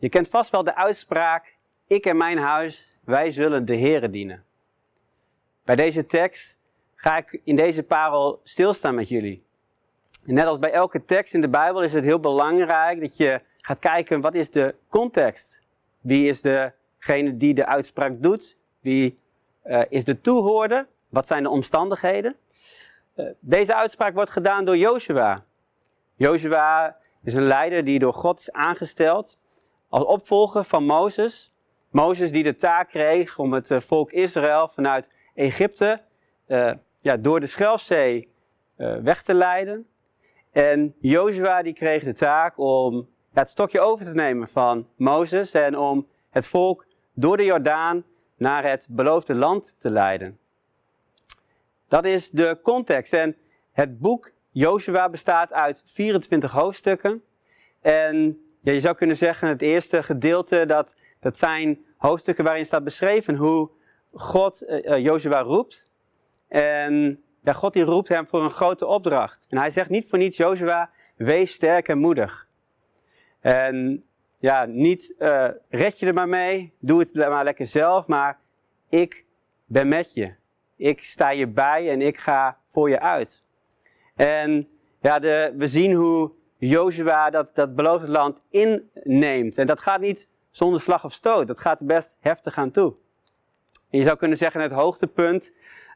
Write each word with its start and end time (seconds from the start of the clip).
Je 0.00 0.08
kent 0.08 0.28
vast 0.28 0.50
wel 0.50 0.64
de 0.64 0.74
uitspraak, 0.74 1.56
ik 1.86 2.06
en 2.06 2.16
mijn 2.16 2.38
huis, 2.38 2.98
wij 3.04 3.32
zullen 3.32 3.64
de 3.64 3.78
Here 3.78 4.10
dienen. 4.10 4.44
Bij 5.64 5.76
deze 5.76 6.06
tekst 6.06 6.58
ga 6.94 7.16
ik 7.16 7.40
in 7.44 7.56
deze 7.56 7.82
parel 7.82 8.40
stilstaan 8.44 8.94
met 8.94 9.08
jullie. 9.08 9.44
Net 10.24 10.46
als 10.46 10.58
bij 10.58 10.72
elke 10.72 11.04
tekst 11.04 11.34
in 11.34 11.40
de 11.40 11.48
Bijbel 11.48 11.82
is 11.82 11.92
het 11.92 12.04
heel 12.04 12.20
belangrijk 12.20 13.00
dat 13.00 13.16
je 13.16 13.40
gaat 13.60 13.78
kijken 13.78 14.20
wat 14.20 14.34
is 14.34 14.50
de 14.50 14.74
context. 14.88 15.62
Wie 16.00 16.28
is 16.28 16.42
degene 16.42 17.36
die 17.36 17.54
de 17.54 17.66
uitspraak 17.66 18.22
doet? 18.22 18.56
Wie 18.80 19.18
uh, 19.64 19.82
is 19.88 20.04
de 20.04 20.20
toehoorder? 20.20 20.86
Wat 21.10 21.26
zijn 21.26 21.42
de 21.42 21.50
omstandigheden? 21.50 22.36
Uh, 23.16 23.26
deze 23.40 23.74
uitspraak 23.74 24.14
wordt 24.14 24.30
gedaan 24.30 24.64
door 24.64 24.76
Joshua. 24.76 25.44
Joshua 26.14 26.96
is 27.22 27.34
een 27.34 27.46
leider 27.46 27.84
die 27.84 27.98
door 27.98 28.14
God 28.14 28.40
is 28.40 28.52
aangesteld 28.52 29.38
als 29.88 30.04
opvolger 30.04 30.64
van 30.64 30.84
Mozes. 30.84 31.52
Mozes 31.90 32.32
die 32.32 32.42
de 32.42 32.54
taak 32.54 32.88
kreeg 32.88 33.38
om 33.38 33.52
het 33.52 33.70
eh, 33.70 33.80
volk 33.80 34.12
Israël 34.12 34.68
vanuit 34.68 35.10
Egypte 35.34 36.00
uh, 36.46 36.72
ja, 37.00 37.16
door 37.16 37.40
de 37.40 37.46
Schelfzee 37.46 38.32
uh, 38.76 38.96
weg 38.96 39.22
te 39.22 39.34
leiden. 39.34 39.86
En 40.52 40.94
Joshua 40.98 41.62
die 41.62 41.72
kreeg 41.72 42.04
de 42.04 42.12
taak 42.12 42.58
om 42.58 43.08
het 43.32 43.50
stokje 43.50 43.80
over 43.80 44.04
te 44.04 44.14
nemen 44.14 44.48
van 44.48 44.88
Mozes 44.96 45.52
en 45.52 45.78
om 45.78 46.06
het 46.30 46.46
volk 46.46 46.86
door 47.14 47.36
de 47.36 47.44
Jordaan 47.44 48.04
naar 48.36 48.64
het 48.64 48.86
beloofde 48.90 49.34
land 49.34 49.76
te 49.78 49.90
leiden. 49.90 50.38
Dat 51.88 52.04
is 52.04 52.30
de 52.30 52.58
context. 52.62 53.12
En 53.12 53.36
het 53.72 53.98
boek 53.98 54.32
Joshua 54.50 55.08
bestaat 55.08 55.52
uit 55.52 55.82
24 55.84 56.52
hoofdstukken. 56.52 57.22
En 57.80 58.47
je 58.72 58.80
zou 58.80 58.94
kunnen 58.94 59.16
zeggen, 59.16 59.48
het 59.48 59.62
eerste 59.62 60.02
gedeelte, 60.02 60.66
dat, 60.66 60.94
dat 61.20 61.38
zijn 61.38 61.84
hoofdstukken 61.96 62.44
waarin 62.44 62.66
staat 62.66 62.84
beschreven 62.84 63.34
hoe 63.34 63.70
God 64.12 64.62
uh, 64.62 64.98
Joshua 64.98 65.40
roept. 65.40 65.92
En 66.48 67.22
ja, 67.42 67.52
God 67.52 67.72
die 67.72 67.82
roept 67.82 68.08
hem 68.08 68.26
voor 68.26 68.42
een 68.42 68.50
grote 68.50 68.86
opdracht. 68.86 69.46
En 69.48 69.58
hij 69.58 69.70
zegt 69.70 69.90
niet 69.90 70.08
voor 70.08 70.18
niets, 70.18 70.36
Joshua, 70.36 70.90
wees 71.16 71.52
sterk 71.52 71.88
en 71.88 71.98
moedig. 71.98 72.48
En 73.40 74.04
ja, 74.38 74.64
niet 74.64 75.14
uh, 75.18 75.48
red 75.68 75.98
je 75.98 76.06
er 76.06 76.14
maar 76.14 76.28
mee, 76.28 76.72
doe 76.78 77.00
het 77.00 77.14
maar 77.14 77.44
lekker 77.44 77.66
zelf, 77.66 78.06
maar 78.06 78.40
ik 78.88 79.24
ben 79.66 79.88
met 79.88 80.14
je. 80.14 80.34
Ik 80.76 81.04
sta 81.04 81.30
je 81.30 81.46
bij 81.46 81.90
en 81.90 82.02
ik 82.02 82.18
ga 82.18 82.58
voor 82.66 82.90
je 82.90 83.00
uit. 83.00 83.42
En 84.14 84.68
ja, 85.00 85.18
de, 85.18 85.54
we 85.56 85.68
zien 85.68 85.92
hoe 85.92 86.32
Joshua 86.58 87.30
dat, 87.30 87.54
dat 87.54 87.74
beloofde 87.74 88.08
land 88.08 88.42
inneemt. 88.50 89.58
En 89.58 89.66
dat 89.66 89.80
gaat 89.80 90.00
niet 90.00 90.28
zonder 90.50 90.80
slag 90.80 91.04
of 91.04 91.12
stoot. 91.12 91.46
Dat 91.46 91.60
gaat 91.60 91.80
er 91.80 91.86
best 91.86 92.16
heftig 92.20 92.58
aan 92.58 92.70
toe. 92.70 92.94
En 93.90 93.98
je 93.98 94.04
zou 94.04 94.16
kunnen 94.16 94.38
zeggen, 94.38 94.60
het 94.60 94.72
hoogtepunt, 94.72 95.52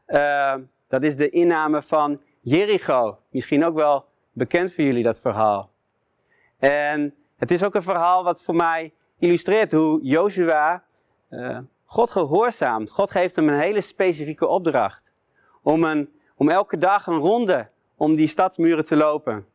uh, 0.07 0.55
dat 0.87 1.03
is 1.03 1.15
de 1.15 1.29
inname 1.29 1.81
van 1.81 2.21
Jericho. 2.41 3.19
Misschien 3.29 3.65
ook 3.65 3.75
wel 3.75 4.05
bekend 4.31 4.73
voor 4.73 4.83
jullie, 4.83 5.03
dat 5.03 5.19
verhaal. 5.19 5.71
En 6.59 7.15
het 7.37 7.51
is 7.51 7.63
ook 7.63 7.75
een 7.75 7.83
verhaal 7.83 8.23
wat 8.23 8.43
voor 8.43 8.55
mij 8.55 8.93
illustreert 9.19 9.71
hoe 9.71 10.03
Joshua 10.03 10.83
uh, 11.29 11.57
God 11.85 12.11
gehoorzaamt. 12.11 12.91
God 12.91 13.11
geeft 13.11 13.35
hem 13.35 13.49
een 13.49 13.59
hele 13.59 13.81
specifieke 13.81 14.47
opdracht. 14.47 15.13
Om, 15.61 15.83
een, 15.83 16.19
om 16.35 16.49
elke 16.49 16.77
dag 16.77 17.07
een 17.07 17.17
ronde 17.17 17.69
om 17.95 18.15
die 18.15 18.27
stadsmuren 18.27 18.85
te 18.85 18.95
lopen. 18.95 19.45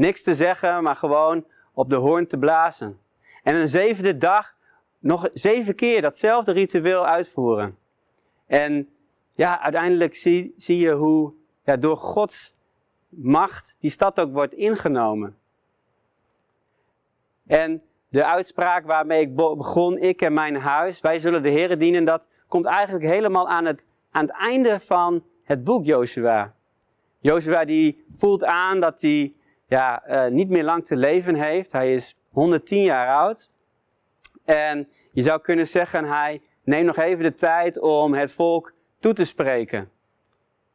Niks 0.00 0.22
te 0.22 0.34
zeggen, 0.34 0.82
maar 0.82 0.96
gewoon 0.96 1.46
op 1.72 1.90
de 1.90 1.96
hoorn 1.96 2.26
te 2.26 2.38
blazen. 2.38 3.00
En 3.42 3.54
een 3.54 3.68
zevende 3.68 4.16
dag 4.16 4.54
nog 4.98 5.30
zeven 5.34 5.74
keer 5.74 6.02
datzelfde 6.02 6.52
ritueel 6.52 7.06
uitvoeren. 7.06 7.78
En 8.46 8.88
ja, 9.34 9.60
uiteindelijk 9.60 10.14
zie, 10.14 10.54
zie 10.56 10.78
je 10.78 10.92
hoe 10.92 11.32
ja, 11.64 11.76
door 11.76 11.96
Gods 11.96 12.54
macht 13.08 13.76
die 13.80 13.90
stad 13.90 14.20
ook 14.20 14.32
wordt 14.32 14.54
ingenomen. 14.54 15.38
En 17.46 17.82
de 18.08 18.24
uitspraak 18.24 18.86
waarmee 18.86 19.20
ik 19.20 19.34
begon, 19.34 19.98
ik 19.98 20.22
en 20.22 20.32
mijn 20.32 20.56
huis, 20.56 21.00
wij 21.00 21.18
zullen 21.18 21.42
de 21.42 21.48
Heer 21.48 21.78
dienen, 21.78 22.04
dat 22.04 22.28
komt 22.48 22.66
eigenlijk 22.66 23.04
helemaal 23.04 23.48
aan 23.48 23.64
het, 23.64 23.86
aan 24.10 24.22
het 24.26 24.34
einde 24.34 24.80
van 24.80 25.24
het 25.42 25.64
boek 25.64 25.84
Joshua. 25.84 26.54
Joshua 27.18 27.64
die 27.64 28.04
voelt 28.10 28.44
aan 28.44 28.80
dat 28.80 29.00
hij 29.00 29.34
ja, 29.70 30.02
uh, 30.08 30.26
niet 30.26 30.48
meer 30.48 30.64
lang 30.64 30.86
te 30.86 30.96
leven 30.96 31.34
heeft. 31.34 31.72
Hij 31.72 31.92
is 31.92 32.16
110 32.32 32.82
jaar 32.82 33.08
oud. 33.08 33.50
En 34.44 34.88
je 35.12 35.22
zou 35.22 35.40
kunnen 35.40 35.66
zeggen, 35.66 36.04
hij 36.04 36.42
neemt 36.64 36.86
nog 36.86 36.96
even 36.96 37.22
de 37.22 37.34
tijd 37.34 37.80
om 37.80 38.14
het 38.14 38.32
volk 38.32 38.72
toe 39.00 39.12
te 39.12 39.24
spreken. 39.24 39.90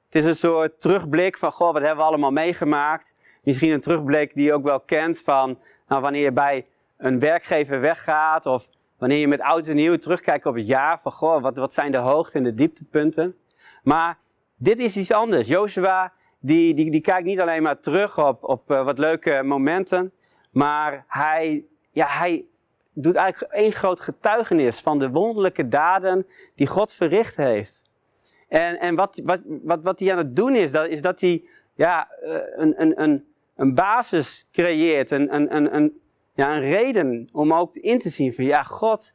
Het 0.05 0.15
is 0.15 0.25
een 0.25 0.35
soort 0.35 0.81
terugblik 0.81 1.37
van, 1.37 1.51
goh, 1.51 1.73
wat 1.73 1.81
hebben 1.81 1.97
we 1.97 2.09
allemaal 2.09 2.31
meegemaakt? 2.31 3.15
Misschien 3.43 3.71
een 3.71 3.81
terugblik 3.81 4.33
die 4.33 4.45
je 4.45 4.53
ook 4.53 4.63
wel 4.63 4.79
kent 4.79 5.19
van, 5.19 5.59
nou, 5.87 6.01
wanneer 6.01 6.23
je 6.23 6.31
bij 6.31 6.67
een 6.97 7.19
werkgever 7.19 7.79
weggaat 7.79 8.45
of 8.45 8.69
wanneer 8.97 9.19
je 9.19 9.27
met 9.27 9.41
oud 9.41 9.67
en 9.67 9.75
nieuw 9.75 9.97
terugkijkt 9.97 10.45
op 10.45 10.55
het 10.55 10.67
jaar 10.67 11.01
van, 11.01 11.11
goh, 11.11 11.41
wat, 11.41 11.57
wat 11.57 11.73
zijn 11.73 11.91
de 11.91 11.97
hoogte- 11.97 12.37
en 12.37 12.43
de 12.43 12.53
dieptepunten? 12.53 13.35
Maar 13.83 14.17
dit 14.55 14.79
is 14.79 14.97
iets 14.97 15.11
anders. 15.11 15.47
Joshua, 15.47 16.13
die, 16.45 16.73
die, 16.73 16.91
die 16.91 17.01
kijkt 17.01 17.25
niet 17.25 17.39
alleen 17.39 17.63
maar 17.63 17.79
terug 17.79 18.19
op, 18.27 18.43
op 18.43 18.71
uh, 18.71 18.83
wat 18.83 18.97
leuke 18.97 19.41
momenten, 19.43 20.11
maar 20.51 21.05
hij, 21.07 21.65
ja, 21.91 22.07
hij 22.07 22.45
doet 22.93 23.15
eigenlijk 23.15 23.53
één 23.53 23.71
groot 23.71 23.99
getuigenis 23.99 24.79
van 24.79 24.99
de 24.99 25.09
wonderlijke 25.09 25.67
daden 25.67 26.27
die 26.55 26.67
God 26.67 26.93
verricht 26.93 27.35
heeft. 27.35 27.83
En, 28.47 28.79
en 28.79 28.95
wat, 28.95 29.21
wat, 29.23 29.39
wat, 29.45 29.83
wat 29.83 29.99
hij 29.99 30.11
aan 30.11 30.17
het 30.17 30.35
doen 30.35 30.55
is, 30.55 30.71
dat, 30.71 30.87
is 30.87 31.01
dat 31.01 31.21
hij 31.21 31.43
ja, 31.75 32.07
uh, 32.23 32.37
een, 32.55 32.81
een, 32.81 33.01
een, 33.01 33.25
een 33.55 33.73
basis 33.73 34.47
creëert, 34.51 35.11
een, 35.11 35.35
een, 35.35 35.55
een, 35.55 35.75
een, 35.75 35.99
ja, 36.33 36.55
een 36.55 36.61
reden 36.61 37.29
om 37.31 37.53
ook 37.53 37.75
in 37.75 37.99
te 37.99 38.09
zien 38.09 38.33
van 38.33 38.45
ja, 38.45 38.63
God, 38.63 39.11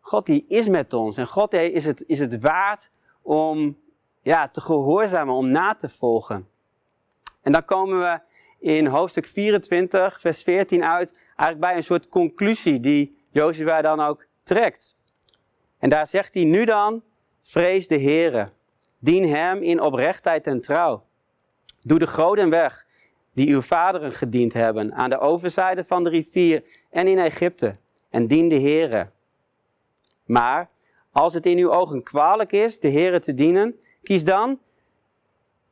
God 0.00 0.26
die 0.26 0.44
is 0.48 0.68
met 0.68 0.92
ons. 0.92 1.16
En 1.16 1.26
God 1.26 1.52
is 1.52 1.84
het, 1.84 2.04
is 2.06 2.18
het 2.18 2.40
waard 2.40 2.90
om 3.22 3.76
ja, 4.22 4.48
te 4.48 4.60
gehoorzamen, 4.60 5.34
om 5.34 5.48
na 5.48 5.74
te 5.74 5.88
volgen. 5.88 6.48
En 7.42 7.52
dan 7.52 7.64
komen 7.64 7.98
we 7.98 8.20
in 8.58 8.86
hoofdstuk 8.86 9.26
24, 9.26 10.20
vers 10.20 10.42
14 10.42 10.84
uit, 10.84 11.12
eigenlijk 11.12 11.60
bij 11.60 11.76
een 11.76 11.84
soort 11.84 12.08
conclusie 12.08 12.80
die 12.80 13.24
Jozua 13.30 13.82
dan 13.82 14.00
ook 14.00 14.26
trekt. 14.42 14.96
En 15.78 15.88
daar 15.88 16.06
zegt 16.06 16.34
hij 16.34 16.44
nu 16.44 16.64
dan, 16.64 17.02
vrees 17.40 17.88
de 17.88 18.00
Heere, 18.00 18.48
dien 18.98 19.28
hem 19.28 19.62
in 19.62 19.80
oprechtheid 19.80 20.46
en 20.46 20.60
trouw. 20.60 21.04
Doe 21.80 21.98
de 21.98 22.06
goden 22.06 22.50
weg 22.50 22.86
die 23.34 23.54
uw 23.54 23.60
vaderen 23.60 24.12
gediend 24.12 24.52
hebben 24.52 24.94
aan 24.94 25.10
de 25.10 25.18
overzijde 25.18 25.84
van 25.84 26.04
de 26.04 26.10
rivier 26.10 26.64
en 26.90 27.06
in 27.06 27.18
Egypte, 27.18 27.74
en 28.10 28.26
dien 28.26 28.48
de 28.48 28.60
Heere. 28.60 29.10
Maar 30.24 30.70
als 31.12 31.34
het 31.34 31.46
in 31.46 31.58
uw 31.58 31.70
ogen 31.72 32.02
kwalijk 32.02 32.52
is 32.52 32.80
de 32.80 32.90
Heere 32.90 33.20
te 33.20 33.34
dienen, 33.34 33.80
kies 34.02 34.24
dan 34.24 34.60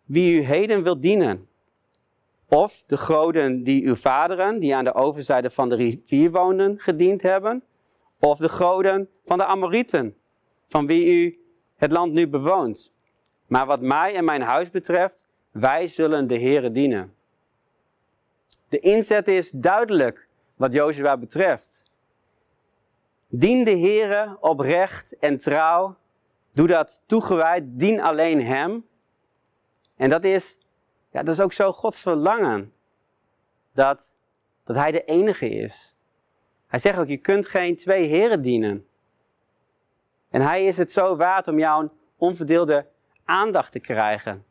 wie 0.04 0.40
u 0.40 0.40
heden 0.40 0.82
wilt 0.82 1.02
dienen. 1.02 1.48
Of 2.48 2.84
de 2.86 2.98
goden 2.98 3.62
die 3.62 3.86
uw 3.86 3.94
vaderen, 3.94 4.58
die 4.58 4.76
aan 4.76 4.84
de 4.84 4.94
overzijde 4.94 5.50
van 5.50 5.68
de 5.68 5.74
rivier 5.74 6.30
woonden, 6.30 6.78
gediend 6.78 7.22
hebben. 7.22 7.62
Of 8.18 8.38
de 8.38 8.48
goden 8.48 9.08
van 9.24 9.38
de 9.38 9.44
Amorieten, 9.44 10.16
van 10.68 10.86
wie 10.86 11.22
u 11.22 11.38
het 11.76 11.92
land 11.92 12.12
nu 12.12 12.28
bewoont. 12.28 12.92
Maar 13.46 13.66
wat 13.66 13.80
mij 13.80 14.14
en 14.14 14.24
mijn 14.24 14.42
huis 14.42 14.70
betreft, 14.70 15.26
wij 15.50 15.86
zullen 15.86 16.26
de 16.26 16.38
Heere 16.38 16.72
dienen. 16.72 17.14
De 18.68 18.78
inzet 18.78 19.28
is 19.28 19.50
duidelijk 19.50 20.28
wat 20.56 20.72
Jozua 20.72 21.16
betreft. 21.16 21.84
Dien 23.28 23.64
de 23.64 23.78
Heere 23.78 24.36
oprecht 24.40 25.16
en 25.18 25.38
trouw. 25.38 25.96
Doe 26.52 26.66
dat 26.66 27.02
toegewijd. 27.06 27.64
Dien 27.66 28.00
alleen 28.00 28.44
Hem. 28.44 28.86
En 29.96 30.10
dat 30.10 30.24
is, 30.24 30.58
ja, 31.10 31.22
dat 31.22 31.34
is 31.34 31.40
ook 31.40 31.52
zo 31.52 31.72
Gods 31.72 32.00
verlangen. 32.00 32.72
Dat, 33.72 34.14
dat 34.64 34.76
Hij 34.76 34.90
de 34.90 35.04
enige 35.04 35.48
is. 35.48 35.94
Hij 36.66 36.78
zegt 36.78 36.98
ook, 36.98 37.06
je 37.06 37.16
kunt 37.16 37.46
geen 37.46 37.76
twee 37.76 38.06
heren 38.06 38.42
dienen. 38.42 38.86
En 40.30 40.40
Hij 40.40 40.66
is 40.66 40.76
het 40.76 40.92
zo 40.92 41.16
waard 41.16 41.48
om 41.48 41.58
jouw 41.58 41.92
onverdeelde 42.16 42.86
aandacht 43.24 43.72
te 43.72 43.80
krijgen. 43.80 44.44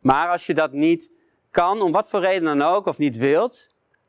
Maar 0.00 0.28
als 0.28 0.46
je 0.46 0.54
dat 0.54 0.72
niet 0.72 1.12
kan, 1.50 1.80
om 1.80 1.92
wat 1.92 2.08
voor 2.08 2.20
reden 2.20 2.58
dan 2.58 2.62
ook, 2.62 2.86
of 2.86 2.98
niet 2.98 3.16
wilt, 3.16 3.66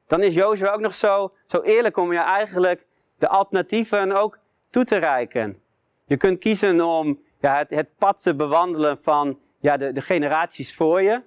dan 0.07 0.21
is 0.21 0.33
Jozua 0.33 0.71
ook 0.71 0.79
nog 0.79 0.93
zo, 0.93 1.33
zo 1.47 1.61
eerlijk 1.61 1.97
om 1.97 2.11
je 2.11 2.19
eigenlijk 2.19 2.85
de 3.17 3.27
alternatieven 3.27 4.11
ook 4.11 4.39
toe 4.69 4.85
te 4.85 4.97
reiken. 4.97 5.61
Je 6.05 6.17
kunt 6.17 6.39
kiezen 6.39 6.81
om 6.81 7.19
ja, 7.39 7.65
het, 7.67 7.87
pad 7.97 8.21
te 8.21 8.35
bewandelen 8.35 9.01
van 9.01 9.39
ja, 9.59 9.77
de, 9.77 9.91
de 9.91 10.01
generaties 10.01 10.75
voor 10.75 11.01
je. 11.01 11.21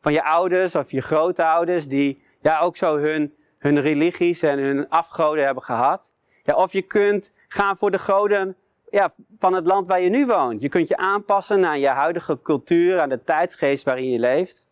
Van 0.00 0.12
je 0.12 0.24
ouders 0.24 0.74
of 0.74 0.90
je 0.90 1.00
grootouders, 1.00 1.88
die 1.88 2.22
ja, 2.40 2.60
ook 2.60 2.76
zo 2.76 2.96
hun, 2.96 3.34
hun 3.58 3.80
religies 3.80 4.42
en 4.42 4.58
hun 4.58 4.88
afgoden 4.88 5.44
hebben 5.44 5.62
gehad. 5.62 6.12
Ja, 6.42 6.54
of 6.54 6.72
je 6.72 6.82
kunt 6.82 7.32
gaan 7.48 7.76
voor 7.76 7.90
de 7.90 7.98
goden 7.98 8.56
ja, 8.90 9.12
van 9.36 9.54
het 9.54 9.66
land 9.66 9.86
waar 9.86 10.00
je 10.00 10.08
nu 10.08 10.26
woont. 10.26 10.60
Je 10.60 10.68
kunt 10.68 10.88
je 10.88 10.96
aanpassen 10.96 11.66
aan 11.66 11.80
je 11.80 11.88
huidige 11.88 12.42
cultuur, 12.42 13.00
aan 13.00 13.08
de 13.08 13.24
tijdsgeest 13.24 13.84
waarin 13.84 14.10
je 14.10 14.18
leeft. 14.18 14.66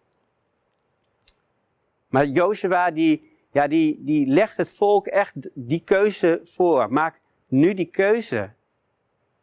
Maar 2.09 2.27
Joshua 2.27 2.91
die, 2.91 3.31
ja, 3.51 3.67
die, 3.67 3.99
die 4.05 4.27
legt 4.27 4.57
het 4.57 4.71
volk 4.71 5.07
echt 5.07 5.35
die 5.55 5.83
keuze 5.85 6.41
voor. 6.45 6.93
Maak 6.93 7.21
nu 7.49 7.75
die 7.75 7.91
keuze. 7.91 8.53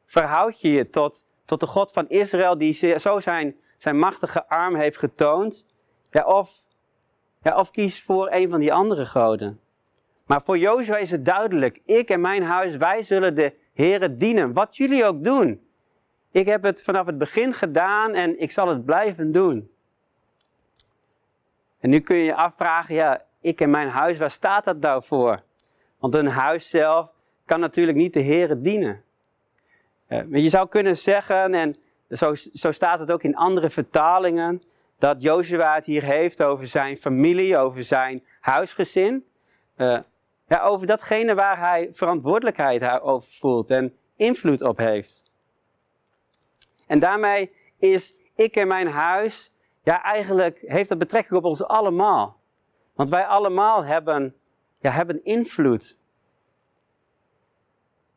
Verhoud 0.08 0.62
je 0.62 0.72
je 0.72 0.90
tot, 0.90 1.26
tot 1.46 1.60
de 1.60 1.68
God 1.68 1.92
van 1.92 2.10
Israël 2.10 2.58
die 2.58 3.00
zo 3.00 3.20
zijn, 3.20 3.56
zijn 3.78 4.00
machtige 4.00 4.48
arm 4.48 4.76
heeft 4.76 4.98
getoond. 4.98 5.66
Ja, 6.12 6.26
of, 6.26 6.52
ja, 7.42 7.56
of 7.56 7.72
kies 7.72 8.04
voor 8.04 8.32
een 8.32 8.50
van 8.50 8.60
die 8.60 8.74
andere 8.74 9.06
goden. 9.06 9.60
Maar 10.26 10.42
voor 10.42 10.58
Jozua 10.58 10.98
is 10.98 11.12
het 11.12 11.26
duidelijk. 11.26 11.82
Ik 11.86 12.10
en 12.10 12.22
mijn 12.22 12.44
huis, 12.44 12.76
wij 12.76 13.04
zullen 13.04 13.36
de 13.36 13.54
Here 13.74 14.18
dienen. 14.18 14.54
Wat 14.54 14.78
jullie 14.78 15.06
ook 15.06 15.24
doen. 15.24 15.62
Ik 16.32 16.46
heb 16.46 16.64
het 16.64 16.84
vanaf 16.84 17.06
het 17.06 17.18
begin 17.18 17.54
gedaan 17.54 18.14
en 18.14 18.40
ik 18.40 18.52
zal 18.52 18.68
het 18.68 18.86
blijven 18.86 19.32
doen. 19.32 19.72
En 21.80 21.90
nu 21.90 22.00
kun 22.00 22.16
je 22.16 22.24
je 22.24 22.36
afvragen, 22.36 22.96
ja, 22.96 23.26
ik 23.42 23.62
en 23.62 23.70
mijn 23.70 23.90
huis, 23.90 24.18
waar 24.18 24.32
staat 24.32 24.64
dat 24.64 24.80
nou 24.80 25.04
voor? 25.04 25.44
Want 26.00 26.16
een 26.16 26.28
huis 26.28 26.70
zelf 26.70 27.14
kan 27.46 27.60
natuurlijk 27.60 27.98
niet 27.98 28.14
de 28.14 28.24
Here 28.24 28.62
dienen. 28.62 29.04
Uh, 30.10 30.22
maar 30.30 30.40
je 30.40 30.50
zou 30.50 30.68
kunnen 30.68 30.98
zeggen, 30.98 31.54
en 31.54 31.76
zo, 32.10 32.36
zo 32.54 32.72
staat 32.72 33.00
het 33.00 33.12
ook 33.12 33.24
in 33.24 33.36
andere 33.36 33.70
vertalingen, 33.70 34.62
dat 35.00 35.22
Jozua 35.22 35.76
het 35.76 35.86
hier 35.86 36.04
heeft 36.04 36.44
over 36.44 36.68
zijn 36.68 36.98
familie, 36.98 37.58
over 37.58 37.84
zijn 37.84 38.24
huisgezin. 38.40 39.26
Uh, 39.78 40.00
ja, 40.48 40.62
over 40.62 40.88
datgene 40.88 41.36
waar 41.36 41.60
hij 41.60 41.90
verantwoordelijkheid 41.92 43.02
over 43.02 43.30
voelt 43.32 43.70
en 43.70 43.98
invloed 44.16 44.62
op 44.62 44.78
heeft. 44.78 45.24
En 46.88 47.00
daarmee 47.00 47.52
is 47.80 48.16
ik 48.36 48.56
en 48.56 48.68
mijn 48.68 48.88
huis, 48.88 49.52
ja, 49.84 50.04
eigenlijk 50.04 50.64
heeft 50.66 50.90
dat 50.90 50.98
betrekking 50.98 51.40
op 51.40 51.44
ons 51.44 51.64
allemaal. 51.64 52.40
Want 52.94 53.10
wij 53.10 53.26
allemaal 53.26 53.84
hebben, 53.84 54.36
ja, 54.80 54.92
hebben 54.92 55.24
invloed. 55.24 55.98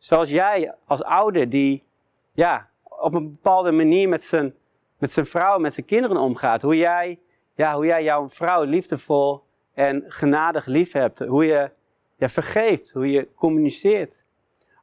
Zoals 0.00 0.30
jij 0.30 0.74
als 0.86 1.02
ouder 1.02 1.48
die 1.48 1.84
ja, 2.32 2.68
op 2.82 3.14
een 3.14 3.32
bepaalde 3.32 3.72
manier 3.72 4.08
met 4.08 4.22
zijn, 4.22 4.54
met 4.98 5.12
zijn 5.12 5.26
vrouw, 5.26 5.58
met 5.58 5.74
zijn 5.74 5.86
kinderen 5.86 6.16
omgaat. 6.16 6.62
Hoe 6.62 6.76
jij, 6.76 7.18
ja, 7.54 7.74
hoe 7.74 7.86
jij 7.86 8.02
jouw 8.02 8.28
vrouw 8.28 8.64
liefdevol 8.64 9.42
en 9.74 10.04
genadig 10.06 10.66
lief 10.66 10.92
hebt. 10.92 11.18
Hoe 11.18 11.44
je 11.44 11.70
ja, 12.16 12.28
vergeeft, 12.28 12.90
hoe 12.90 13.10
je 13.10 13.28
communiceert. 13.34 14.24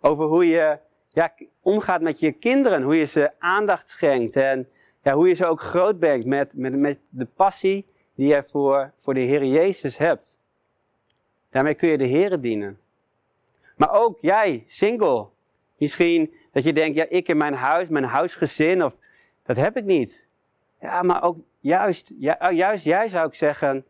Over 0.02 0.26
hoe 0.26 0.48
je 0.48 0.80
ja, 1.10 1.34
omgaat 1.62 2.02
met 2.02 2.20
je 2.20 2.32
kinderen, 2.32 2.82
hoe 2.82 2.96
je 2.96 3.06
ze 3.06 3.32
aandacht 3.40 3.90
schenkt 3.90 4.36
en 4.36 4.70
ja, 5.02 5.14
hoe 5.14 5.28
je 5.28 5.34
ze 5.34 5.46
ook 5.46 5.62
groot 5.62 6.00
brengt 6.00 6.26
met, 6.26 6.58
met, 6.58 6.76
met 6.76 7.00
de 7.10 7.26
passie 7.26 7.86
die 8.16 8.28
je 8.28 8.44
voor, 8.44 8.94
voor 8.98 9.14
de 9.14 9.20
Heer 9.20 9.46
Jezus 9.46 9.98
hebt. 9.98 10.38
Daarmee 11.50 11.74
kun 11.74 11.90
je 11.90 11.98
de 11.98 12.06
Heer 12.06 12.42
dienen. 12.42 12.80
Maar 13.78 13.92
ook 13.92 14.20
jij, 14.20 14.64
single. 14.68 15.28
Misschien 15.78 16.34
dat 16.52 16.64
je 16.64 16.74
denkt, 16.74 16.98
ja, 16.98 17.06
ik 17.10 17.28
in 17.28 17.38
mijn 17.38 17.54
huis, 17.54 17.90
mijn 17.90 18.06
huisgezin, 18.06 18.84
of 18.84 18.98
dat 19.44 19.56
heb 19.56 19.78
ik 19.78 19.84
niet. 19.84 20.28
Ja, 20.82 21.02
maar 21.02 21.24
ook 21.24 21.38
juist, 21.60 22.12
ja, 22.20 22.52
juist 22.52 22.86
jij 22.86 23.08
zou 23.08 23.28
ik 23.28 23.34
zeggen, 23.34 23.86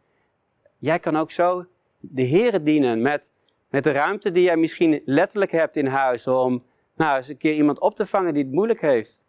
jij 0.78 1.00
kan 1.00 1.18
ook 1.18 1.32
zo 1.32 1.66
de 2.00 2.22
Heer 2.22 2.64
dienen 2.64 3.02
met 3.02 3.32
met 3.70 3.84
de 3.84 3.92
ruimte 3.92 4.32
die 4.32 4.44
jij 4.44 4.58
misschien 4.58 5.02
letterlijk 5.06 5.52
hebt 5.52 5.76
in 5.76 5.86
huis 5.86 6.28
om 6.28 6.62
nou, 6.96 7.18
eens 7.18 7.28
een 7.28 7.38
keer 7.38 7.54
iemand 7.54 7.80
op 7.80 7.96
te 7.96 8.06
vangen 8.06 8.34
die 8.34 8.44
het 8.44 8.54
moeilijk 8.54 8.82
heeft. 8.82 9.22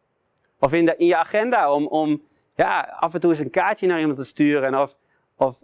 Of 0.59 0.73
in, 0.73 0.99
in 0.99 1.07
je 1.07 1.17
agenda 1.17 1.73
om, 1.73 1.87
om 1.87 2.23
ja, 2.55 2.81
af 2.81 3.15
en 3.15 3.21
toe 3.21 3.31
eens 3.31 3.39
een 3.39 3.51
kaartje 3.51 3.87
naar 3.87 4.01
iemand 4.01 4.19
te 4.19 4.25
sturen. 4.25 4.81
Of, 4.81 4.97
of 5.37 5.63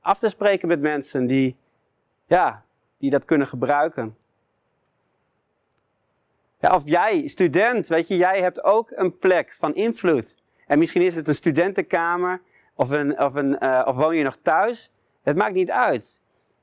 af 0.00 0.18
te 0.18 0.28
spreken 0.28 0.68
met 0.68 0.80
mensen 0.80 1.26
die, 1.26 1.56
ja, 2.26 2.64
die 2.98 3.10
dat 3.10 3.24
kunnen 3.24 3.46
gebruiken. 3.46 4.16
Ja, 6.60 6.74
of 6.74 6.82
jij, 6.84 7.28
student, 7.28 7.88
weet 7.88 8.08
je, 8.08 8.16
jij 8.16 8.40
hebt 8.40 8.64
ook 8.64 8.90
een 8.94 9.18
plek 9.18 9.54
van 9.58 9.74
invloed. 9.74 10.36
En 10.66 10.78
misschien 10.78 11.02
is 11.02 11.16
het 11.16 11.28
een 11.28 11.34
studentenkamer 11.34 12.42
of, 12.74 12.90
een, 12.90 13.20
of, 13.20 13.34
een, 13.34 13.56
uh, 13.60 13.82
of 13.86 13.96
woon 13.96 14.16
je 14.16 14.24
nog 14.24 14.38
thuis. 14.42 14.92
Het 15.22 15.36
maakt 15.36 15.54
niet 15.54 15.70
uit. 15.70 16.20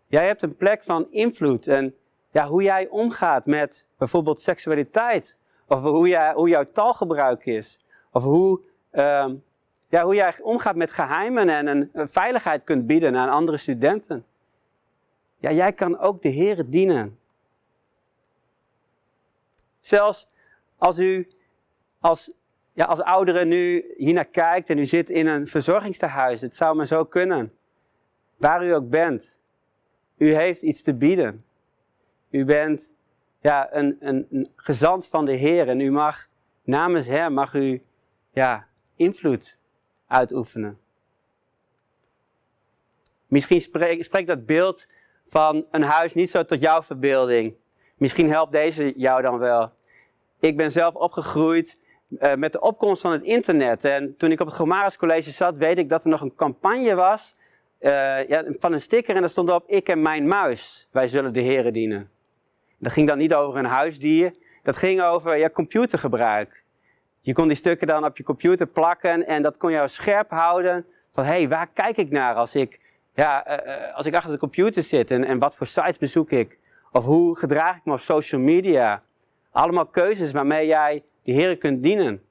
Jij 0.07 0.25
hebt 0.25 0.41
een 0.41 0.55
plek 0.55 0.83
van 0.83 1.07
invloed 1.11 1.67
en 1.67 1.95
ja, 2.31 2.47
hoe 2.47 2.63
jij 2.63 2.87
omgaat 2.87 3.45
met 3.45 3.85
bijvoorbeeld 3.97 4.41
seksualiteit. 4.41 5.37
Of 5.67 5.81
hoe, 5.81 6.07
jij, 6.07 6.33
hoe 6.33 6.49
jouw 6.49 6.63
taalgebruik 6.63 7.45
is. 7.45 7.79
Of 8.11 8.23
hoe, 8.23 8.61
uh, 8.91 9.27
ja, 9.89 10.03
hoe 10.03 10.15
jij 10.15 10.33
omgaat 10.41 10.75
met 10.75 10.91
geheimen 10.91 11.49
en 11.49 11.67
een, 11.67 12.09
veiligheid 12.09 12.63
kunt 12.63 12.87
bieden 12.87 13.15
aan 13.15 13.29
andere 13.29 13.57
studenten. 13.57 14.25
Ja, 15.37 15.51
jij 15.51 15.73
kan 15.73 15.99
ook 15.99 16.21
de 16.21 16.29
Heer 16.29 16.69
dienen. 16.69 17.19
Zelfs 19.87 20.27
als 20.77 20.99
u 20.99 21.27
als, 21.99 22.33
ja, 22.73 22.85
als 22.85 23.01
oudere 23.01 23.45
nu 23.45 23.93
hiernaar 23.97 24.25
kijkt 24.25 24.69
en 24.69 24.77
u 24.77 24.85
zit 24.85 25.09
in 25.09 25.27
een 25.27 25.47
verzorgingstehuis. 25.47 26.41
Het 26.41 26.55
zou 26.55 26.75
maar 26.75 26.85
zo 26.85 27.05
kunnen. 27.05 27.53
Waar 28.37 28.65
u 28.65 28.73
ook 28.73 28.89
bent. 28.89 29.41
U 30.17 30.35
heeft 30.35 30.61
iets 30.61 30.81
te 30.81 30.93
bieden. 30.93 31.39
U 32.29 32.45
bent 32.45 32.93
ja, 33.41 33.75
een, 33.75 33.97
een, 33.99 34.27
een 34.31 34.47
gezant 34.55 35.07
van 35.07 35.25
de 35.25 35.31
Heer 35.31 35.67
en 35.67 35.79
u 35.79 35.91
mag 35.91 36.27
namens 36.63 37.07
Hem 37.07 37.33
mag 37.33 37.53
u 37.53 37.83
ja, 38.31 38.67
invloed 38.95 39.57
uitoefenen. 40.07 40.79
Misschien 43.27 43.61
spreekt 43.61 44.27
dat 44.27 44.45
beeld 44.45 44.87
van 45.23 45.65
een 45.71 45.83
huis 45.83 46.13
niet 46.13 46.29
zo 46.29 46.45
tot 46.45 46.61
jouw 46.61 46.83
verbeelding. 46.83 47.55
Misschien 47.97 48.29
helpt 48.29 48.51
deze 48.51 48.93
jou 48.95 49.21
dan 49.21 49.37
wel. 49.37 49.71
Ik 50.39 50.57
ben 50.57 50.71
zelf 50.71 50.93
opgegroeid 50.93 51.79
uh, 52.09 52.33
met 52.33 52.51
de 52.51 52.61
opkomst 52.61 53.01
van 53.01 53.11
het 53.11 53.23
internet. 53.23 53.85
En 53.85 54.17
toen 54.17 54.31
ik 54.31 54.39
op 54.39 54.47
het 54.47 54.55
Gomaris 54.55 54.97
College 54.97 55.31
zat, 55.31 55.57
weet 55.57 55.77
ik 55.77 55.89
dat 55.89 56.03
er 56.03 56.09
nog 56.09 56.21
een 56.21 56.35
campagne 56.35 56.95
was 56.95 57.35
uh, 57.79 58.27
ja, 58.27 58.43
van 58.59 58.73
een 58.73 58.81
sticker 58.81 59.15
en 59.15 59.21
daar 59.21 59.29
stond 59.29 59.49
op: 59.49 59.69
Ik 59.69 59.89
en 59.89 60.01
mijn 60.01 60.27
muis, 60.27 60.87
wij 60.91 61.07
zullen 61.07 61.33
de 61.33 61.41
Heren 61.41 61.73
dienen. 61.73 62.09
Dat 62.77 62.91
ging 62.91 63.07
dan 63.07 63.17
niet 63.17 63.33
over 63.33 63.59
een 63.59 63.65
huisdier, 63.65 64.33
dat 64.63 64.77
ging 64.77 65.01
over 65.01 65.37
ja, 65.37 65.49
computergebruik. 65.49 66.63
Je 67.21 67.33
kon 67.33 67.47
die 67.47 67.57
stukken 67.57 67.87
dan 67.87 68.05
op 68.05 68.17
je 68.17 68.23
computer 68.23 68.67
plakken 68.67 69.27
en 69.27 69.41
dat 69.41 69.57
kon 69.57 69.71
jou 69.71 69.87
scherp 69.87 70.29
houden. 70.29 70.85
Van 71.13 71.23
hé, 71.23 71.31
hey, 71.31 71.47
waar 71.49 71.67
kijk 71.73 71.97
ik 71.97 72.09
naar 72.09 72.35
als 72.35 72.55
ik, 72.55 72.79
ja, 73.13 73.65
uh, 73.65 73.95
als 73.95 74.05
ik 74.05 74.15
achter 74.15 74.31
de 74.31 74.37
computer 74.37 74.83
zit 74.83 75.11
en, 75.11 75.23
en 75.23 75.39
wat 75.39 75.55
voor 75.55 75.67
sites 75.67 75.97
bezoek 75.97 76.31
ik? 76.31 76.57
Of 76.91 77.05
hoe 77.05 77.37
gedraag 77.37 77.77
ik 77.77 77.85
me 77.85 77.93
op 77.93 77.99
social 77.99 78.41
media? 78.41 79.03
Allemaal 79.51 79.85
keuzes 79.85 80.31
waarmee 80.31 80.67
jij 80.67 81.03
de 81.23 81.31
Heren 81.31 81.57
kunt 81.57 81.83
dienen. 81.83 82.21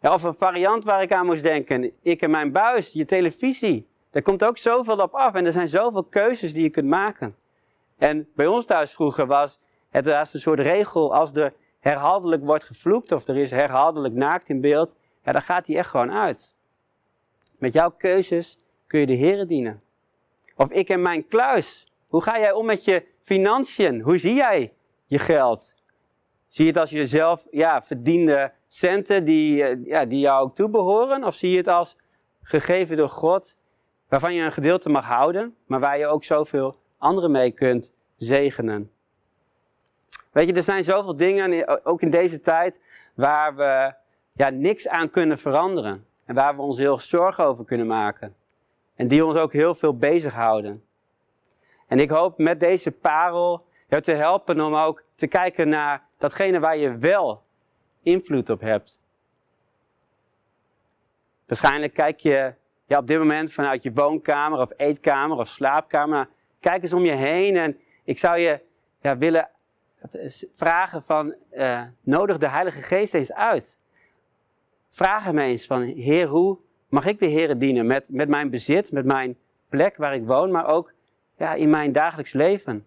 Ja, 0.00 0.12
of 0.12 0.22
een 0.22 0.34
variant 0.34 0.84
waar 0.84 1.02
ik 1.02 1.12
aan 1.12 1.26
moest 1.26 1.42
denken. 1.42 1.92
Ik 2.02 2.22
en 2.22 2.30
mijn 2.30 2.52
buis, 2.52 2.92
je 2.92 3.04
televisie. 3.04 3.88
Daar 4.10 4.22
komt 4.22 4.44
ook 4.44 4.58
zoveel 4.58 4.98
op 4.98 5.14
af. 5.14 5.34
En 5.34 5.46
er 5.46 5.52
zijn 5.52 5.68
zoveel 5.68 6.04
keuzes 6.04 6.54
die 6.54 6.62
je 6.62 6.70
kunt 6.70 6.88
maken. 6.88 7.36
En 7.98 8.28
bij 8.34 8.46
ons 8.46 8.64
thuis 8.64 8.92
vroeger 8.92 9.26
was 9.26 9.60
het 9.90 10.06
een 10.06 10.26
soort 10.26 10.60
regel. 10.60 11.14
Als 11.14 11.34
er 11.34 11.52
herhaaldelijk 11.80 12.44
wordt 12.44 12.64
gevloekt 12.64 13.12
of 13.12 13.28
er 13.28 13.36
is 13.36 13.50
herhaaldelijk 13.50 14.14
naakt 14.14 14.48
in 14.48 14.60
beeld. 14.60 14.94
Ja, 15.24 15.32
dan 15.32 15.42
gaat 15.42 15.66
die 15.66 15.78
echt 15.78 15.90
gewoon 15.90 16.12
uit. 16.12 16.54
Met 17.58 17.72
jouw 17.72 17.90
keuzes 17.90 18.58
kun 18.86 19.00
je 19.00 19.06
de 19.06 19.12
Heeren 19.12 19.48
dienen. 19.48 19.80
Of 20.56 20.70
ik 20.70 20.88
en 20.88 21.02
mijn 21.02 21.28
kluis. 21.28 21.91
Hoe 22.12 22.22
ga 22.22 22.38
jij 22.38 22.52
om 22.52 22.66
met 22.66 22.84
je 22.84 23.06
financiën? 23.22 24.00
Hoe 24.00 24.18
zie 24.18 24.34
jij 24.34 24.72
je 25.06 25.18
geld? 25.18 25.74
Zie 26.48 26.64
je 26.64 26.70
het 26.70 26.80
als 26.80 26.90
jezelf 26.90 27.46
ja, 27.50 27.82
verdiende 27.82 28.52
centen 28.68 29.24
die, 29.24 29.64
eh, 29.64 29.84
ja, 29.84 30.04
die 30.04 30.18
jou 30.18 30.42
ook 30.42 30.54
toebehoren? 30.54 31.24
Of 31.24 31.34
zie 31.34 31.50
je 31.50 31.56
het 31.56 31.68
als 31.68 31.96
gegeven 32.42 32.96
door 32.96 33.08
God, 33.08 33.56
waarvan 34.08 34.34
je 34.34 34.42
een 34.42 34.52
gedeelte 34.52 34.88
mag 34.88 35.04
houden, 35.04 35.56
maar 35.66 35.80
waar 35.80 35.98
je 35.98 36.06
ook 36.06 36.24
zoveel 36.24 36.76
anderen 36.98 37.30
mee 37.30 37.50
kunt 37.50 37.94
zegenen? 38.16 38.90
Weet 40.32 40.48
je, 40.48 40.54
er 40.54 40.62
zijn 40.62 40.84
zoveel 40.84 41.16
dingen, 41.16 41.86
ook 41.86 42.02
in 42.02 42.10
deze 42.10 42.40
tijd, 42.40 42.86
waar 43.14 43.56
we 43.56 43.94
ja, 44.32 44.50
niks 44.50 44.88
aan 44.88 45.10
kunnen 45.10 45.38
veranderen. 45.38 46.06
En 46.24 46.34
waar 46.34 46.56
we 46.56 46.62
ons 46.62 46.78
heel 46.78 46.98
zorgen 46.98 47.44
over 47.44 47.64
kunnen 47.64 47.86
maken. 47.86 48.34
En 48.94 49.08
die 49.08 49.24
ons 49.24 49.36
ook 49.36 49.52
heel 49.52 49.74
veel 49.74 49.96
bezighouden. 49.96 50.90
En 51.92 51.98
ik 51.98 52.10
hoop 52.10 52.38
met 52.38 52.60
deze 52.60 52.90
parel 52.90 53.66
jou 53.88 54.02
te 54.02 54.12
helpen 54.12 54.60
om 54.60 54.74
ook 54.74 55.02
te 55.14 55.26
kijken 55.26 55.68
naar 55.68 56.06
datgene 56.18 56.60
waar 56.60 56.76
je 56.76 56.96
wel 56.96 57.42
invloed 58.02 58.50
op 58.50 58.60
hebt. 58.60 59.00
Waarschijnlijk 61.46 61.94
kijk 61.94 62.18
je 62.18 62.54
ja, 62.86 62.98
op 62.98 63.06
dit 63.06 63.18
moment 63.18 63.52
vanuit 63.52 63.82
je 63.82 63.92
woonkamer 63.92 64.60
of 64.60 64.72
eetkamer 64.76 65.38
of 65.38 65.48
slaapkamer. 65.48 66.28
Kijk 66.60 66.82
eens 66.82 66.92
om 66.92 67.04
je 67.04 67.12
heen 67.12 67.56
en 67.56 67.78
ik 68.04 68.18
zou 68.18 68.38
je 68.38 68.60
ja, 69.00 69.16
willen 69.16 69.48
vragen 70.56 71.02
van, 71.02 71.34
uh, 71.52 71.82
nodig 72.00 72.38
de 72.38 72.48
Heilige 72.48 72.82
Geest 72.82 73.14
eens 73.14 73.32
uit. 73.32 73.78
Vraag 74.88 75.24
hem 75.24 75.38
eens 75.38 75.66
van, 75.66 75.82
Heer, 75.82 76.26
hoe 76.26 76.58
mag 76.88 77.06
ik 77.06 77.18
de 77.18 77.26
Heer 77.26 77.58
dienen 77.58 77.86
met, 77.86 78.08
met 78.10 78.28
mijn 78.28 78.50
bezit, 78.50 78.92
met 78.92 79.04
mijn 79.04 79.38
plek 79.68 79.96
waar 79.96 80.14
ik 80.14 80.26
woon, 80.26 80.50
maar 80.50 80.66
ook 80.66 80.92
ja, 81.36 81.54
in 81.54 81.70
mijn 81.70 81.92
dagelijks 81.92 82.32
leven. 82.32 82.86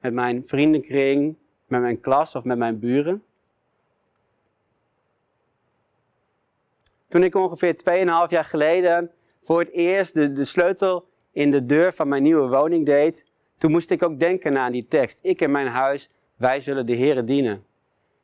Met 0.00 0.12
mijn 0.12 0.42
vriendenkring, 0.46 1.36
met 1.66 1.80
mijn 1.80 2.00
klas 2.00 2.34
of 2.34 2.44
met 2.44 2.58
mijn 2.58 2.78
buren. 2.78 3.22
Toen 7.08 7.22
ik 7.22 7.34
ongeveer 7.34 7.74
2,5 7.74 7.82
jaar 8.28 8.44
geleden 8.44 9.10
voor 9.42 9.58
het 9.58 9.70
eerst 9.70 10.14
de, 10.14 10.32
de 10.32 10.44
sleutel 10.44 11.08
in 11.32 11.50
de 11.50 11.66
deur 11.66 11.92
van 11.92 12.08
mijn 12.08 12.22
nieuwe 12.22 12.48
woning 12.48 12.86
deed, 12.86 13.26
toen 13.58 13.70
moest 13.70 13.90
ik 13.90 14.02
ook 14.02 14.18
denken 14.18 14.58
aan 14.58 14.72
die 14.72 14.86
tekst. 14.88 15.18
Ik 15.22 15.40
en 15.40 15.50
mijn 15.50 15.66
huis, 15.66 16.10
wij 16.36 16.60
zullen 16.60 16.86
de 16.86 16.94
Heeren 16.94 17.26
dienen. 17.26 17.64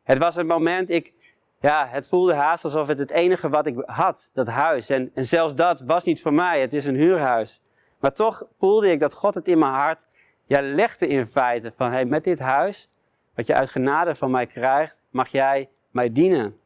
Het 0.02 0.18
was 0.18 0.36
een 0.36 0.46
moment, 0.46 0.90
ik, 0.90 1.12
ja, 1.60 1.86
het 1.86 2.06
voelde 2.06 2.34
haast 2.34 2.64
alsof 2.64 2.88
het 2.88 2.98
het 2.98 3.10
enige 3.10 3.48
wat 3.48 3.66
ik 3.66 3.82
had, 3.86 4.30
dat 4.32 4.46
huis. 4.46 4.88
En, 4.88 5.10
en 5.14 5.24
zelfs 5.24 5.54
dat 5.54 5.80
was 5.80 6.04
niet 6.04 6.22
voor 6.22 6.32
mij, 6.32 6.60
het 6.60 6.72
is 6.72 6.84
een 6.84 6.94
huurhuis. 6.94 7.60
Maar 8.02 8.12
toch 8.12 8.42
voelde 8.58 8.90
ik 8.90 9.00
dat 9.00 9.14
God 9.14 9.34
het 9.34 9.48
in 9.48 9.58
mijn 9.58 9.72
hart 9.72 10.06
ja, 10.46 10.62
legde 10.62 11.06
in 11.06 11.26
feite 11.26 11.72
van, 11.76 11.90
hey, 11.90 12.04
met 12.04 12.24
dit 12.24 12.38
huis, 12.38 12.88
wat 13.34 13.46
je 13.46 13.54
uit 13.54 13.70
genade 13.70 14.14
van 14.14 14.30
mij 14.30 14.46
krijgt, 14.46 15.02
mag 15.10 15.28
jij 15.28 15.68
mij 15.90 16.12
dienen. 16.12 16.58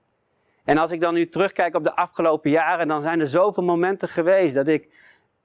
En 0.64 0.78
als 0.78 0.90
ik 0.90 1.00
dan 1.00 1.14
nu 1.14 1.28
terugkijk 1.28 1.74
op 1.74 1.84
de 1.84 1.96
afgelopen 1.96 2.50
jaren, 2.50 2.88
dan 2.88 3.02
zijn 3.02 3.20
er 3.20 3.28
zoveel 3.28 3.62
momenten 3.62 4.08
geweest 4.08 4.54
dat 4.54 4.68
ik 4.68 4.88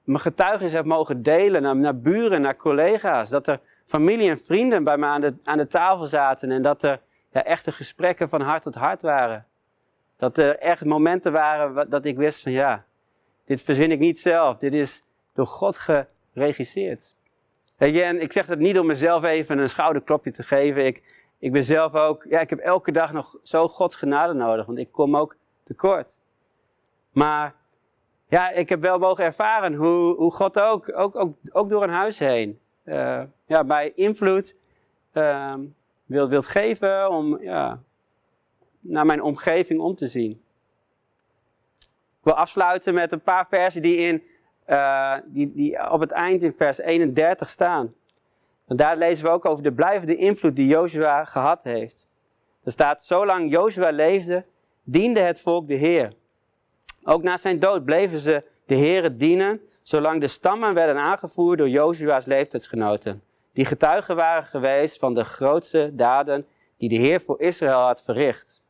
mijn 0.04 0.20
getuigenis 0.20 0.72
heb 0.72 0.84
mogen 0.84 1.22
delen 1.22 1.62
naar, 1.62 1.76
naar 1.76 1.98
buren, 1.98 2.40
naar 2.40 2.56
collega's. 2.56 3.28
Dat 3.28 3.46
er 3.46 3.60
familie 3.84 4.30
en 4.30 4.38
vrienden 4.38 4.84
bij 4.84 4.96
me 4.96 5.06
aan 5.06 5.20
de, 5.20 5.34
aan 5.44 5.58
de 5.58 5.66
tafel 5.66 6.06
zaten 6.06 6.50
en 6.50 6.62
dat 6.62 6.82
er 6.82 7.00
ja, 7.30 7.44
echte 7.44 7.72
gesprekken 7.72 8.28
van 8.28 8.40
hart 8.40 8.62
tot 8.62 8.74
hart 8.74 9.02
waren. 9.02 9.46
Dat 10.16 10.38
er 10.38 10.58
echt 10.58 10.84
momenten 10.84 11.32
waren 11.32 11.90
dat 11.90 12.04
ik 12.04 12.16
wist 12.16 12.42
van 12.42 12.52
ja, 12.52 12.84
dit 13.44 13.62
verzin 13.62 13.90
ik 13.90 13.98
niet 13.98 14.20
zelf. 14.20 14.56
Dit 14.56 14.72
is 14.72 15.02
door 15.34 15.46
God 15.46 15.78
geregisseerd. 15.78 17.14
en 17.76 18.20
ik 18.20 18.32
zeg 18.32 18.46
dat 18.46 18.58
niet 18.58 18.78
om 18.78 18.86
mezelf 18.86 19.24
even 19.24 19.58
een 19.58 19.68
schouderklopje 19.68 20.30
te 20.30 20.42
geven. 20.42 20.86
Ik, 20.86 21.02
ik 21.38 21.52
ben 21.52 21.64
zelf 21.64 21.94
ook, 21.94 22.26
ja, 22.28 22.40
ik 22.40 22.50
heb 22.50 22.58
elke 22.58 22.92
dag 22.92 23.12
nog 23.12 23.36
zo 23.42 23.68
Gods 23.68 23.96
genade 23.96 24.32
nodig, 24.32 24.66
want 24.66 24.78
ik 24.78 24.92
kom 24.92 25.16
ook 25.16 25.36
tekort. 25.62 26.18
Maar 27.12 27.54
ja, 28.28 28.50
ik 28.50 28.68
heb 28.68 28.80
wel 28.80 28.98
mogen 28.98 29.24
ervaren 29.24 29.74
hoe, 29.74 30.16
hoe 30.16 30.32
God 30.32 30.60
ook, 30.60 30.98
ook, 30.98 31.16
ook, 31.16 31.36
ook 31.52 31.68
door 31.70 31.82
een 31.82 31.90
huis 31.90 32.18
heen, 32.18 32.60
uh, 32.84 33.22
ja, 33.46 33.64
bij 33.64 33.92
invloed 33.94 34.56
uh, 35.12 35.54
wilt, 36.04 36.28
wilt 36.28 36.46
geven 36.46 37.10
om 37.10 37.42
ja, 37.42 37.82
naar 38.80 39.06
mijn 39.06 39.22
omgeving 39.22 39.80
om 39.80 39.94
te 39.94 40.06
zien. 40.06 40.30
Ik 42.22 42.28
wil 42.28 42.34
afsluiten 42.34 42.94
met 42.94 43.12
een 43.12 43.22
paar 43.22 43.46
versen 43.46 43.82
die, 43.82 43.96
in, 43.96 44.22
uh, 44.68 45.14
die, 45.24 45.52
die 45.54 45.90
op 45.90 46.00
het 46.00 46.10
eind 46.10 46.42
in 46.42 46.54
vers 46.56 46.78
31 46.78 47.50
staan. 47.50 47.94
En 48.66 48.76
daar 48.76 48.96
lezen 48.96 49.24
we 49.24 49.30
ook 49.30 49.44
over 49.44 49.62
de 49.62 49.72
blijvende 49.72 50.16
invloed 50.16 50.56
die 50.56 50.66
Jozua 50.66 51.24
gehad 51.24 51.62
heeft. 51.62 52.08
Er 52.64 52.72
staat, 52.72 53.04
zolang 53.04 53.50
Jozua 53.50 53.90
leefde, 53.90 54.44
diende 54.84 55.20
het 55.20 55.40
volk 55.40 55.68
de 55.68 55.74
Heer. 55.74 56.12
Ook 57.04 57.22
na 57.22 57.36
zijn 57.36 57.58
dood 57.58 57.84
bleven 57.84 58.18
ze 58.18 58.44
de 58.66 58.74
Heer 58.74 59.16
dienen, 59.16 59.60
zolang 59.82 60.20
de 60.20 60.26
stammen 60.26 60.74
werden 60.74 60.96
aangevoerd 60.96 61.58
door 61.58 61.68
Jozua's 61.68 62.24
leeftijdsgenoten, 62.24 63.22
die 63.52 63.64
getuigen 63.64 64.16
waren 64.16 64.44
geweest 64.44 64.98
van 64.98 65.14
de 65.14 65.24
grootste 65.24 65.90
daden 65.94 66.46
die 66.76 66.88
de 66.88 66.96
Heer 66.96 67.20
voor 67.20 67.40
Israël 67.40 67.80
had 67.80 68.02
verricht. 68.02 68.62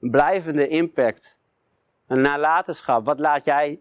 Een 0.00 0.10
blijvende 0.10 0.68
impact, 0.68 1.38
een 2.06 2.20
nalatenschap, 2.20 3.04
wat 3.04 3.20
laat 3.20 3.44
jij 3.44 3.80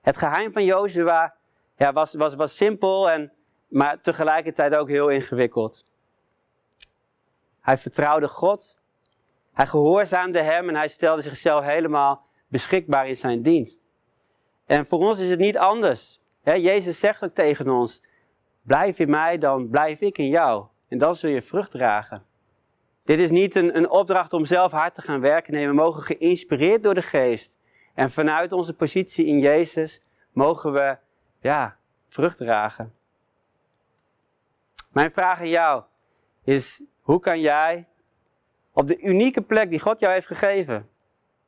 Het 0.00 0.16
geheim 0.16 0.52
van 0.52 0.64
Jozua 0.64 1.34
ja, 1.76 1.92
was, 1.92 2.14
was, 2.14 2.34
was 2.34 2.56
simpel, 2.56 3.10
en, 3.10 3.32
maar 3.68 4.00
tegelijkertijd 4.00 4.74
ook 4.74 4.88
heel 4.88 5.08
ingewikkeld. 5.08 5.84
Hij 7.60 7.78
vertrouwde 7.78 8.28
God, 8.28 8.78
hij 9.52 9.66
gehoorzaamde 9.66 10.42
hem 10.42 10.68
en 10.68 10.74
hij 10.74 10.88
stelde 10.88 11.22
zichzelf 11.22 11.64
helemaal 11.64 12.26
beschikbaar 12.48 13.08
in 13.08 13.16
zijn 13.16 13.42
dienst. 13.42 13.88
En 14.66 14.86
voor 14.86 14.98
ons 14.98 15.18
is 15.18 15.30
het 15.30 15.38
niet 15.38 15.58
anders. 15.58 16.20
Jezus 16.44 17.00
zegt 17.00 17.24
ook 17.24 17.30
tegen 17.30 17.68
ons: 17.68 18.02
Blijf 18.62 18.98
in 18.98 19.10
mij, 19.10 19.38
dan 19.38 19.68
blijf 19.68 20.00
ik 20.00 20.18
in 20.18 20.28
jou. 20.28 20.66
En 20.88 20.98
dan 20.98 21.14
zul 21.14 21.30
je 21.30 21.42
vrucht 21.42 21.70
dragen. 21.70 22.24
Dit 23.04 23.18
is 23.18 23.30
niet 23.30 23.54
een, 23.54 23.76
een 23.76 23.90
opdracht 23.90 24.32
om 24.32 24.44
zelf 24.44 24.72
hard 24.72 24.94
te 24.94 25.02
gaan 25.02 25.20
werken. 25.20 25.52
Nee, 25.52 25.66
we 25.66 25.72
mogen 25.74 26.02
geïnspireerd 26.02 26.82
door 26.82 26.94
de 26.94 27.02
geest. 27.02 27.58
En 27.94 28.10
vanuit 28.10 28.52
onze 28.52 28.74
positie 28.74 29.26
in 29.26 29.38
Jezus 29.38 30.02
mogen 30.32 30.72
we 30.72 30.96
ja, 31.40 31.76
vrucht 32.08 32.36
dragen. 32.36 32.94
Mijn 34.92 35.10
vraag 35.10 35.38
aan 35.38 35.48
jou 35.48 35.82
is: 36.44 36.82
hoe 37.00 37.20
kan 37.20 37.40
jij 37.40 37.88
op 38.72 38.86
de 38.86 39.00
unieke 39.00 39.42
plek 39.42 39.70
die 39.70 39.80
God 39.80 40.00
jou 40.00 40.12
heeft 40.12 40.26
gegeven, 40.26 40.88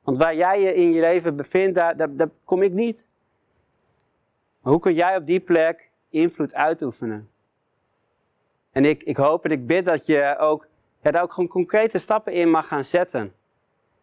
want 0.02 0.16
waar 0.16 0.34
jij 0.34 0.60
je 0.60 0.74
in 0.74 0.92
je 0.92 1.00
leven 1.00 1.36
bevindt, 1.36 1.74
daar, 1.74 2.16
daar, 2.16 2.28
kom 2.44 2.62
ik 2.62 2.72
niet. 2.72 3.08
Maar 4.60 4.72
hoe 4.72 4.82
kun 4.82 4.94
jij 4.94 5.16
op 5.16 5.26
die 5.26 5.40
plek 5.40 5.90
invloed 6.10 6.54
uitoefenen? 6.54 7.30
En 8.72 8.84
ik, 8.84 9.02
ik 9.02 9.16
hoop 9.16 9.44
en 9.44 9.50
ik 9.50 9.66
bid 9.66 9.84
dat 9.84 10.06
je 10.06 10.36
ook, 10.38 10.68
ja, 11.00 11.10
daar 11.10 11.22
ook 11.22 11.32
gewoon 11.32 11.48
concrete 11.48 11.98
stappen 11.98 12.32
in 12.32 12.50
mag 12.50 12.66
gaan 12.66 12.84
zetten. 12.84 13.34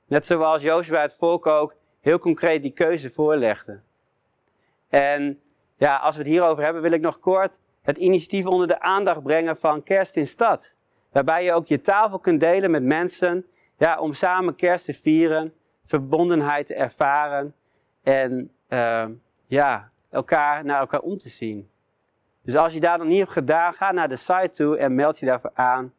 Net 0.06 0.26
zoals 0.26 0.62
Jozua 0.62 1.02
het 1.02 1.16
volk 1.16 1.46
ook 1.46 1.76
heel 2.02 2.20
concreet 2.20 2.62
die 2.62 2.72
keuze 2.72 3.12
voorlegde. 3.12 3.80
En 4.90 5.40
ja, 5.78 5.96
als 5.96 6.16
we 6.16 6.22
het 6.22 6.32
hierover 6.32 6.64
hebben, 6.64 6.82
wil 6.82 6.92
ik 6.92 7.02
nog 7.02 7.20
kort 7.20 7.60
het 7.82 7.98
initiatief 7.98 8.46
onder 8.46 8.68
de 8.68 8.80
aandacht 8.80 9.24
brengen 9.24 9.58
van 9.58 9.84
Kerst 9.84 10.16
in 10.16 10.28
Stad. 10.28 10.76
Waarbij 11.12 11.44
je 11.44 11.54
ook 11.54 11.68
je 11.68 11.82
tafel 11.82 12.20
kunt 12.20 12.40
delen 12.40 12.72
met 12.72 12.84
mensen 12.84 13.46
ja, 13.78 14.00
om 14.00 14.14
samen 14.14 14.56
kerst 14.56 14.86
te 14.86 14.94
vieren 14.94 15.54
verbondenheid 15.84 16.68
te 16.68 16.76
ervaren 16.76 17.56
en 18.04 18.52
uh, 18.70 19.06
ja, 19.48 19.92
elkaar 20.10 20.66
naar 20.66 20.80
elkaar 20.80 21.00
om 21.00 21.18
te 21.18 21.30
zien. 21.30 21.70
Dus 22.42 22.56
als 22.56 22.74
je 22.74 22.80
daar 22.80 22.98
nog 22.98 23.08
niet 23.08 23.20
hebt 23.20 23.32
gedaan, 23.32 23.74
ga 23.74 23.92
naar 23.92 24.10
de 24.10 24.16
site 24.16 24.50
toe 24.52 24.78
en 24.78 24.96
meld 24.96 25.20
je 25.20 25.26
daarvoor 25.26 25.52
aan. 25.54 25.94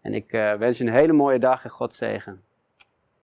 En 0.00 0.14
ik 0.14 0.32
uh, 0.32 0.54
wens 0.54 0.78
je 0.78 0.84
een 0.84 0.92
hele 0.92 1.12
mooie 1.12 1.38
dag 1.38 1.64
en 1.64 1.70
God 1.70 1.94
zegen. 1.94 2.44